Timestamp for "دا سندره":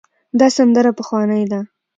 0.39-0.91